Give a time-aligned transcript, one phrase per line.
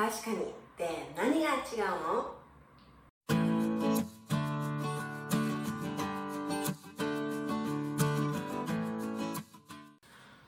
[0.00, 0.36] 確かに。
[0.36, 0.38] っ
[0.78, 2.34] て何が違うの？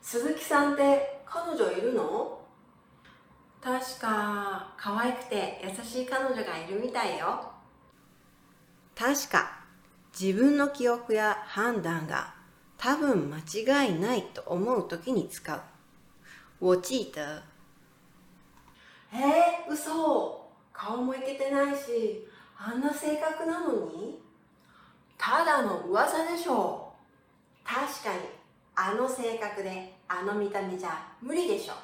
[0.01, 2.41] 鈴木さんって彼女いるの？
[3.61, 7.53] 確か可愛くて優しい彼女がいるみたいよ。
[8.97, 9.61] 確か
[10.19, 12.33] 自分の記憶や判断が
[12.79, 15.61] 多分間違いないと思う時に使う。
[16.59, 17.43] 我记得
[21.33, 24.21] けてないしあんな性格なのに？
[25.19, 26.93] ただの噂でしょ
[27.65, 28.21] 確かに
[28.75, 31.75] あの性格であの見た目じゃ無理でしょ。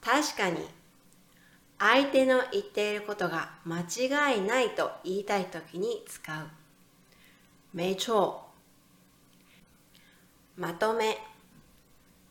[0.00, 0.68] 確かに
[1.78, 6.46] 相手の言っていることが間違いないと言いたい時に使う。
[7.72, 8.44] 没错。
[10.56, 11.18] まとめ。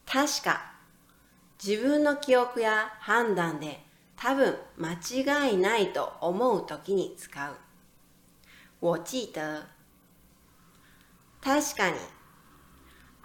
[0.06, 0.74] 確か
[1.64, 3.84] 自分の記憶や判断で
[4.24, 7.56] 多分間違いないと思う時に使う。
[8.80, 9.66] 我记得。
[11.42, 11.98] 確かに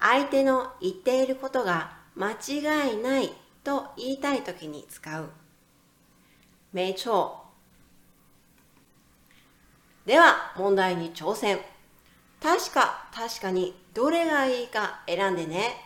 [0.00, 3.32] 相手の言っていることが間違いない
[3.62, 5.30] と言いたい時に使う。
[6.72, 7.44] 没错。
[10.04, 11.60] では問題に挑戦。
[12.42, 15.76] 確か確かにどれがいいか選んでね。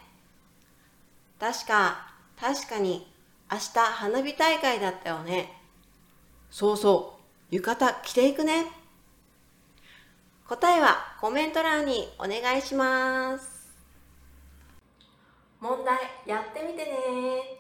[1.39, 3.12] 確か確かに
[3.53, 5.53] 明日花火大会だったよね。
[6.51, 7.19] そうそ
[7.51, 8.65] う、浴衣着ていくね。
[10.49, 13.71] 答えはコメント欄にお願いします。
[15.61, 17.59] 問題やってみてね